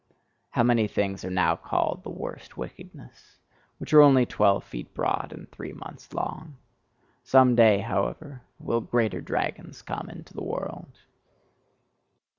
[0.49, 3.37] How many things are now called the worst wickedness,
[3.77, 6.57] which are only twelve feet broad and three months long!
[7.23, 10.97] Some day, however, will greater dragons come into the world.